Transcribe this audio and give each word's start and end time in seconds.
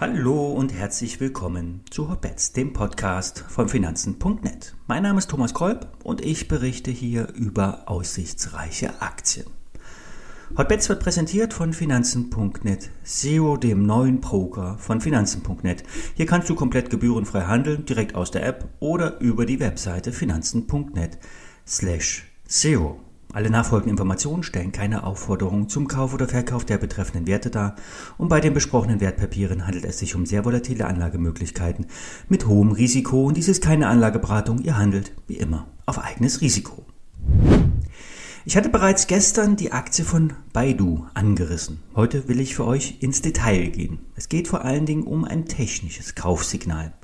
Hallo 0.00 0.52
und 0.52 0.72
herzlich 0.72 1.20
willkommen 1.20 1.82
zu 1.90 2.08
Hotbets, 2.08 2.52
dem 2.52 2.72
Podcast 2.72 3.44
von 3.48 3.68
Finanzen.net. 3.68 4.74
Mein 4.86 5.02
Name 5.02 5.18
ist 5.18 5.28
Thomas 5.30 5.52
Kolb 5.52 5.88
und 6.02 6.24
ich 6.24 6.48
berichte 6.48 6.90
hier 6.90 7.28
über 7.34 7.82
aussichtsreiche 7.86 9.02
Aktien. 9.02 9.46
Hotbets 10.56 10.88
wird 10.88 11.00
präsentiert 11.00 11.52
von 11.52 11.72
Finanzen.net, 11.72 12.90
Zero, 13.04 13.56
dem 13.56 13.84
neuen 13.84 14.20
Broker 14.20 14.78
von 14.78 15.00
Finanzen.net. 15.00 15.84
Hier 16.14 16.26
kannst 16.26 16.48
du 16.48 16.54
komplett 16.54 16.90
gebührenfrei 16.90 17.42
handeln, 17.42 17.84
direkt 17.84 18.14
aus 18.14 18.30
der 18.30 18.46
App 18.46 18.68
oder 18.80 19.20
über 19.20 19.46
die 19.46 19.60
Webseite 19.60 20.12
Finanzen.net 20.12 21.18
slash 21.66 22.24
Zero. 22.48 23.00
Alle 23.32 23.48
nachfolgenden 23.48 23.92
Informationen 23.92 24.42
stellen 24.42 24.72
keine 24.72 25.04
Aufforderung 25.04 25.68
zum 25.68 25.86
Kauf 25.86 26.12
oder 26.12 26.26
Verkauf 26.26 26.64
der 26.64 26.78
betreffenden 26.78 27.28
Werte 27.28 27.50
dar 27.50 27.76
und 28.18 28.28
bei 28.28 28.40
den 28.40 28.54
besprochenen 28.54 29.00
Wertpapieren 29.00 29.66
handelt 29.66 29.84
es 29.84 30.00
sich 30.00 30.16
um 30.16 30.26
sehr 30.26 30.44
volatile 30.44 30.86
Anlagemöglichkeiten 30.86 31.86
mit 32.28 32.46
hohem 32.46 32.72
Risiko 32.72 33.24
und 33.26 33.36
dies 33.36 33.46
ist 33.46 33.62
keine 33.62 33.86
Anlageberatung, 33.86 34.62
ihr 34.62 34.76
handelt 34.76 35.12
wie 35.28 35.36
immer 35.36 35.68
auf 35.86 36.00
eigenes 36.00 36.40
Risiko. 36.40 36.84
Ich 38.44 38.56
hatte 38.56 38.68
bereits 38.68 39.06
gestern 39.06 39.54
die 39.54 39.70
Aktie 39.70 40.04
von 40.04 40.32
Baidu 40.52 41.06
angerissen. 41.14 41.80
Heute 41.94 42.26
will 42.26 42.40
ich 42.40 42.56
für 42.56 42.66
euch 42.66 42.96
ins 43.00 43.22
Detail 43.22 43.68
gehen. 43.68 44.00
Es 44.16 44.28
geht 44.28 44.48
vor 44.48 44.64
allen 44.64 44.86
Dingen 44.86 45.04
um 45.04 45.24
ein 45.24 45.44
technisches 45.44 46.16
Kaufsignal. 46.16 46.94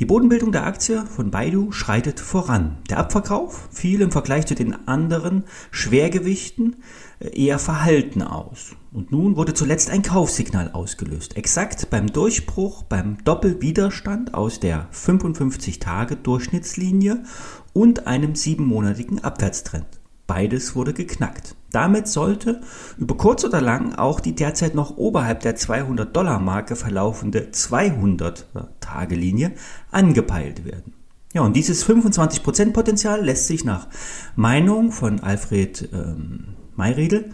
Die 0.00 0.06
Bodenbildung 0.06 0.50
der 0.50 0.66
Aktie 0.66 1.06
von 1.06 1.30
Baidu 1.30 1.70
schreitet 1.70 2.18
voran. 2.18 2.78
Der 2.90 2.98
Abverkauf 2.98 3.68
fiel 3.70 4.00
im 4.00 4.10
Vergleich 4.10 4.46
zu 4.46 4.56
den 4.56 4.88
anderen 4.88 5.44
Schwergewichten 5.70 6.74
äh, 7.20 7.46
eher 7.46 7.60
verhalten 7.60 8.22
aus. 8.22 8.74
Und 8.92 9.12
nun 9.12 9.36
wurde 9.36 9.54
zuletzt 9.54 9.90
ein 9.90 10.02
Kaufsignal 10.02 10.72
ausgelöst. 10.72 11.36
Exakt 11.36 11.90
beim 11.90 12.08
Durchbruch, 12.08 12.82
beim 12.82 13.18
Doppelwiderstand 13.24 14.34
aus 14.34 14.58
der 14.58 14.88
55-Tage-Durchschnittslinie 14.92 17.22
und 17.72 18.08
einem 18.08 18.34
siebenmonatigen 18.34 19.22
Abwärtstrend. 19.22 20.00
Beides 20.26 20.74
wurde 20.74 20.94
geknackt. 20.94 21.54
Damit 21.70 22.08
sollte 22.08 22.62
über 22.96 23.16
kurz 23.16 23.44
oder 23.44 23.60
lang 23.60 23.94
auch 23.94 24.20
die 24.20 24.34
derzeit 24.34 24.74
noch 24.74 24.96
oberhalb 24.96 25.40
der 25.40 25.56
200-Dollar-Marke 25.56 26.76
verlaufende 26.76 27.48
200-Tage-Linie 27.52 29.52
angepeilt 29.90 30.64
werden. 30.64 30.94
Ja, 31.34 31.42
und 31.42 31.54
dieses 31.56 31.86
25% 31.86 32.72
Potenzial 32.72 33.22
lässt 33.24 33.48
sich 33.48 33.64
nach 33.64 33.88
Meinung 34.36 34.92
von 34.92 35.20
Alfred 35.20 35.90
ähm, 35.92 36.54
Mayriedel, 36.76 37.30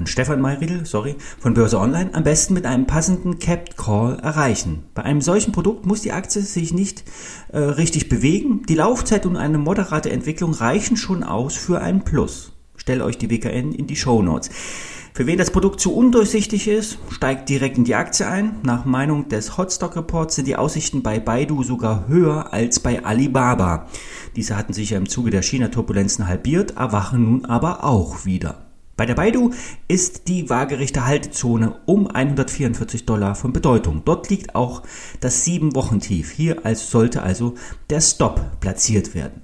von 0.00 0.06
Stefan 0.06 0.40
Mayriedel, 0.40 0.86
sorry, 0.86 1.14
von 1.38 1.52
Börse 1.52 1.78
Online 1.78 2.14
am 2.14 2.24
besten 2.24 2.54
mit 2.54 2.64
einem 2.64 2.86
passenden 2.86 3.38
Capped 3.38 3.76
Call 3.76 4.18
erreichen. 4.20 4.84
Bei 4.94 5.02
einem 5.02 5.20
solchen 5.20 5.52
Produkt 5.52 5.84
muss 5.84 6.00
die 6.00 6.12
Aktie 6.12 6.40
sich 6.40 6.72
nicht 6.72 7.04
äh, 7.52 7.58
richtig 7.58 8.08
bewegen. 8.08 8.62
Die 8.66 8.76
Laufzeit 8.76 9.26
und 9.26 9.36
eine 9.36 9.58
moderate 9.58 10.10
Entwicklung 10.10 10.54
reichen 10.54 10.96
schon 10.96 11.22
aus 11.22 11.54
für 11.54 11.82
ein 11.82 12.02
Plus. 12.02 12.52
Stell 12.76 13.02
euch 13.02 13.18
die 13.18 13.28
WKN 13.28 13.72
in 13.72 13.86
die 13.86 13.96
Show 13.96 14.22
Notes. 14.22 14.48
Für 15.12 15.26
wen 15.26 15.36
das 15.36 15.50
Produkt 15.50 15.80
zu 15.80 15.94
undurchsichtig 15.94 16.66
ist, 16.66 16.96
steigt 17.10 17.50
direkt 17.50 17.76
in 17.76 17.84
die 17.84 17.94
Aktie 17.94 18.26
ein. 18.26 18.54
Nach 18.62 18.86
Meinung 18.86 19.28
des 19.28 19.58
Hotstock 19.58 19.96
Reports 19.96 20.36
sind 20.36 20.48
die 20.48 20.56
Aussichten 20.56 21.02
bei 21.02 21.20
Baidu 21.20 21.62
sogar 21.62 22.08
höher 22.08 22.54
als 22.54 22.80
bei 22.80 23.04
Alibaba. 23.04 23.86
Diese 24.34 24.56
hatten 24.56 24.72
sich 24.72 24.90
ja 24.90 24.96
im 24.96 25.10
Zuge 25.10 25.30
der 25.30 25.42
China-Turbulenzen 25.42 26.26
halbiert, 26.26 26.78
erwachen 26.78 27.22
nun 27.24 27.44
aber 27.44 27.84
auch 27.84 28.24
wieder. 28.24 28.69
Bei 29.00 29.06
der 29.06 29.14
Baidu 29.14 29.54
ist 29.88 30.28
die 30.28 30.50
waagerechte 30.50 31.06
Haltezone 31.06 31.80
um 31.86 32.06
144 32.06 33.06
Dollar 33.06 33.34
von 33.34 33.50
Bedeutung. 33.50 34.02
Dort 34.04 34.28
liegt 34.28 34.54
auch 34.54 34.82
das 35.20 35.46
7-Wochen-Tief. 35.46 36.30
Hier 36.30 36.66
als 36.66 36.90
sollte 36.90 37.22
also 37.22 37.54
der 37.88 38.02
Stop 38.02 38.60
platziert 38.60 39.14
werden. 39.14 39.40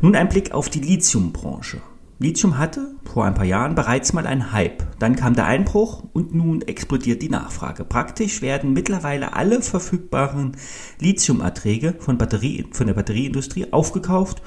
Nun 0.00 0.16
ein 0.16 0.30
Blick 0.30 0.52
auf 0.52 0.70
die 0.70 0.80
Lithiumbranche. 0.80 1.82
Lithium 2.18 2.56
hatte 2.56 2.94
vor 3.04 3.26
ein 3.26 3.34
paar 3.34 3.44
Jahren 3.44 3.74
bereits 3.74 4.14
mal 4.14 4.26
einen 4.26 4.52
Hype. 4.52 4.84
Dann 4.98 5.14
kam 5.14 5.34
der 5.34 5.44
Einbruch 5.44 6.02
und 6.14 6.34
nun 6.34 6.62
explodiert 6.62 7.20
die 7.20 7.28
Nachfrage. 7.28 7.84
Praktisch 7.84 8.40
werden 8.40 8.72
mittlerweile 8.72 9.34
alle 9.34 9.60
verfügbaren 9.60 10.56
Lithiumerträge 10.98 11.96
von, 11.98 12.16
Batterie, 12.16 12.64
von 12.70 12.86
der 12.86 12.94
Batterieindustrie 12.94 13.70
aufgekauft 13.70 14.40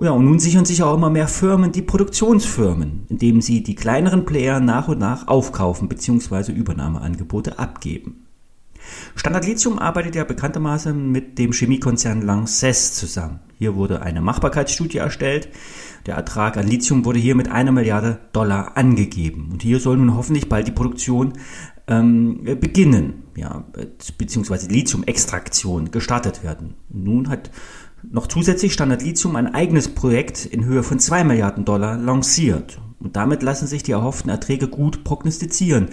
ja, 0.00 0.12
und 0.12 0.24
nun 0.24 0.38
sichern 0.38 0.64
sich 0.64 0.82
auch 0.82 0.94
immer 0.94 1.10
mehr 1.10 1.28
Firmen 1.28 1.72
die 1.72 1.82
Produktionsfirmen, 1.82 3.06
indem 3.08 3.40
sie 3.40 3.62
die 3.62 3.74
kleineren 3.74 4.24
Player 4.24 4.60
nach 4.60 4.88
und 4.88 4.98
nach 4.98 5.26
aufkaufen 5.26 5.88
bzw. 5.88 6.52
Übernahmeangebote 6.52 7.58
abgeben. 7.58 8.24
Standard 9.16 9.46
Lithium 9.46 9.78
arbeitet 9.78 10.14
ja 10.14 10.24
bekanntermaßen 10.24 11.10
mit 11.10 11.38
dem 11.38 11.52
Chemiekonzern 11.52 12.22
Lanxess 12.22 12.94
zusammen. 12.94 13.40
Hier 13.58 13.74
wurde 13.74 14.02
eine 14.02 14.20
Machbarkeitsstudie 14.20 14.98
erstellt. 14.98 15.48
Der 16.06 16.14
Ertrag 16.14 16.56
an 16.56 16.66
Lithium 16.66 17.04
wurde 17.04 17.18
hier 17.18 17.34
mit 17.34 17.50
einer 17.50 17.72
Milliarde 17.72 18.20
Dollar 18.32 18.76
angegeben. 18.76 19.48
Und 19.52 19.62
hier 19.62 19.80
soll 19.80 19.96
nun 19.96 20.14
hoffentlich 20.14 20.48
bald 20.48 20.68
die 20.68 20.72
Produktion 20.72 21.32
ähm, 21.88 22.44
beginnen, 22.44 23.24
ja, 23.36 23.64
beziehungsweise 24.16 24.68
Lithium-Extraktion 24.68 25.90
gestartet 25.90 26.44
werden. 26.44 26.74
Nun 26.88 27.28
hat 27.28 27.50
noch 28.02 28.26
zusätzlich 28.26 28.72
Standard 28.72 29.02
Lithium 29.02 29.36
ein 29.36 29.54
eigenes 29.54 29.88
Projekt 29.88 30.46
in 30.46 30.64
Höhe 30.64 30.82
von 30.82 30.98
2 30.98 31.24
Milliarden 31.24 31.64
Dollar 31.64 31.96
lanciert. 31.96 32.80
Und 33.00 33.16
damit 33.16 33.42
lassen 33.42 33.66
sich 33.66 33.82
die 33.82 33.92
erhofften 33.92 34.30
Erträge 34.30 34.68
gut 34.68 35.04
prognostizieren, 35.04 35.88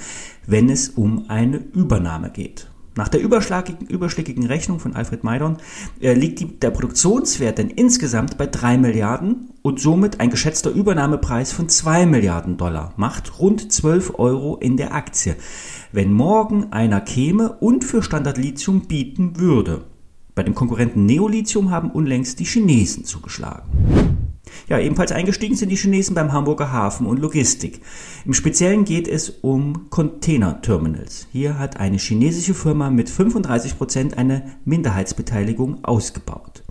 wenn 0.48 0.70
es 0.70 0.90
um 0.90 1.30
eine 1.30 1.58
Übernahme 1.58 2.32
geht. 2.32 2.68
Nach 2.98 3.10
der 3.10 3.22
überschlägigen 3.22 4.46
Rechnung 4.46 4.80
von 4.80 4.96
Alfred 4.96 5.26
Maidon 5.26 5.58
äh, 6.00 6.14
liegt 6.14 6.40
die, 6.40 6.58
der 6.60 6.72
Produktionswert 6.72 7.58
denn 7.58 7.70
insgesamt 7.70 8.38
bei 8.38 8.48
3 8.48 8.78
Milliarden 8.78 9.50
und 9.62 9.82
somit 9.82 10.22
ein 10.22 10.30
geschätzter 10.30 10.70
Übernahmepreis 10.70 11.52
von 11.52 11.68
2 11.68 12.06
Milliarden 12.06 12.56
Dollar, 12.56 12.94
macht 12.96 13.38
rund 13.40 13.70
12 13.70 14.18
Euro 14.18 14.56
in 14.56 14.78
der 14.78 14.94
Aktie, 14.94 15.36
wenn 15.92 16.14
morgen 16.14 16.72
einer 16.72 17.02
käme 17.02 17.58
und 17.60 17.84
für 17.84 18.02
Standard 18.02 18.38
Lithium 18.38 18.88
bieten 18.88 19.38
würde. 19.38 19.84
Bei 20.36 20.44
dem 20.44 20.54
Konkurrenten 20.54 21.06
Neolithium 21.06 21.72
haben 21.72 21.90
unlängst 21.90 22.40
die 22.40 22.46
Chinesen 22.46 23.06
zugeschlagen. 23.06 23.70
Ja, 24.68 24.80
ebenfalls 24.80 25.14
eingestiegen 25.14 25.56
sind 25.56 25.70
die 25.70 25.78
Chinesen 25.78 26.14
beim 26.14 26.34
Hamburger 26.34 26.74
Hafen 26.74 27.08
und 27.08 27.20
Logistik. 27.20 27.82
Im 28.26 28.34
Speziellen 28.34 28.84
geht 28.84 29.08
es 29.08 29.30
um 29.30 29.90
Container-Terminals. 29.90 31.28
Hier 31.32 31.58
hat 31.58 31.78
eine 31.78 31.98
chinesische 31.98 32.54
Firma 32.54 32.90
mit 32.90 33.10
35 33.10 33.78
Prozent 33.78 34.18
eine 34.18 34.58
Minderheitsbeteiligung 34.66 35.84
ausgebaut. 35.86 36.64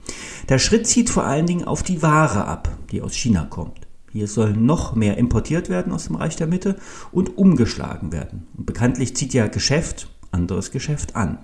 Der 0.49 0.59
Schritt 0.59 0.87
zieht 0.87 1.09
vor 1.09 1.25
allen 1.25 1.47
Dingen 1.47 1.65
auf 1.65 1.83
die 1.83 2.03
Ware 2.03 2.47
ab, 2.47 2.77
die 2.91 3.01
aus 3.01 3.15
China 3.15 3.47
kommt. 3.49 3.85
Hier 4.15 4.29
soll 4.29 4.53
noch 4.53 4.95
mehr 4.95 5.17
importiert 5.17 5.69
werden 5.69 5.93
aus 5.93 6.07
dem 6.07 6.17
Reich 6.17 6.37
der 6.37 6.47
Mitte 6.47 6.77
und 7.11 7.37
umgeschlagen 7.37 8.13
werden. 8.13 8.47
Und 8.57 8.67
bekanntlich 8.67 9.17
zieht 9.17 9.35
ja 9.35 9.49
Geschäft 9.49 10.09
anderes 10.35 10.71
Geschäft 10.71 11.17
an. 11.17 11.39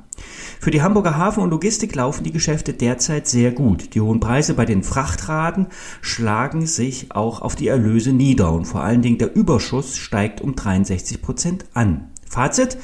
Für 0.61 0.71
die 0.71 0.83
Hamburger 0.83 1.17
Hafen 1.17 1.43
und 1.43 1.51
Logistik 1.51 1.95
laufen 1.95 2.25
die 2.25 2.33
Geschäfte 2.33 2.75
derzeit 2.75 3.27
sehr 3.27 3.53
gut. 3.53 3.95
Die 3.95 4.01
hohen 4.01 4.21
Preise 4.21 4.53
bei 4.55 4.67
den 4.67 4.83
Frachtraten 4.83 5.69
schlagen 6.03 6.67
sich 6.67 7.13
auch 7.13 7.41
auf 7.41 7.57
die 7.57 7.69
Erlöse 7.69 8.13
nieder 8.13 8.53
und 8.53 8.67
vor 8.67 8.83
allen 8.83 9.01
Dingen 9.01 9.19
der 9.19 9.35
Überschuss 9.35 9.97
steigt 9.97 10.43
um 10.43 10.55
63 10.55 11.23
Prozent 11.23 11.65
an. 11.73 12.11
Fazit. 12.29 12.77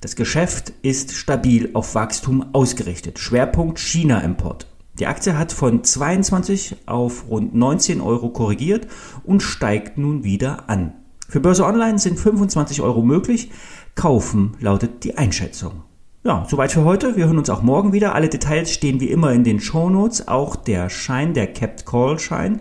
Das 0.00 0.16
Geschäft 0.16 0.72
ist 0.80 1.12
stabil 1.12 1.70
auf 1.74 1.94
Wachstum 1.94 2.54
ausgerichtet. 2.54 3.18
Schwerpunkt 3.18 3.78
China-Import. 3.78 4.66
Die 4.98 5.06
Aktie 5.06 5.36
hat 5.36 5.52
von 5.52 5.84
22 5.84 6.76
auf 6.86 7.28
rund 7.28 7.54
19 7.54 8.00
Euro 8.00 8.30
korrigiert 8.30 8.86
und 9.24 9.42
steigt 9.42 9.98
nun 9.98 10.24
wieder 10.24 10.70
an. 10.70 10.94
Für 11.30 11.38
Börse 11.38 11.64
Online 11.64 11.96
sind 12.00 12.18
25 12.18 12.82
Euro 12.82 13.02
möglich. 13.02 13.52
Kaufen 13.94 14.56
lautet 14.58 15.04
die 15.04 15.16
Einschätzung. 15.16 15.84
Ja, 16.24 16.44
soweit 16.50 16.72
für 16.72 16.84
heute. 16.84 17.16
Wir 17.16 17.26
hören 17.26 17.38
uns 17.38 17.48
auch 17.48 17.62
morgen 17.62 17.92
wieder. 17.92 18.16
Alle 18.16 18.28
Details 18.28 18.72
stehen 18.72 19.00
wie 19.00 19.10
immer 19.10 19.32
in 19.32 19.44
den 19.44 19.60
Show 19.60 19.88
Notes. 19.88 20.26
Auch 20.26 20.56
der 20.56 20.90
Schein, 20.90 21.32
der 21.32 21.46
Capped 21.46 21.86
Call 21.86 22.18
Schein. 22.18 22.58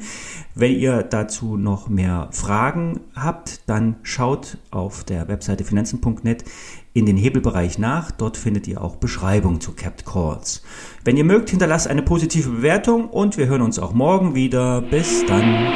Wenn 0.53 0.73
ihr 0.73 1.01
dazu 1.01 1.57
noch 1.57 1.89
mehr 1.89 2.29
Fragen 2.31 2.99
habt, 3.15 3.67
dann 3.67 3.95
schaut 4.03 4.59
auf 4.69 5.03
der 5.03 5.27
Webseite 5.27 5.63
finanzen.net 5.63 6.45
in 6.93 7.07
den 7.07 7.17
Hebelbereich 7.17 7.79
nach. 7.79 8.11
Dort 8.11 8.37
findet 8.37 8.67
ihr 8.67 8.83
auch 8.83 8.97
Beschreibung 8.97 9.61
zu 9.61 9.71
Capped 9.71 10.05
Calls. 10.05 10.61
Wenn 11.03 11.17
ihr 11.17 11.25
mögt, 11.25 11.49
hinterlasst 11.49 11.87
eine 11.87 12.03
positive 12.03 12.51
Bewertung 12.51 13.09
und 13.09 13.37
wir 13.37 13.47
hören 13.47 13.63
uns 13.63 13.79
auch 13.79 13.93
morgen 13.93 14.35
wieder. 14.35 14.81
Bis 14.81 15.25
dann. 15.25 15.73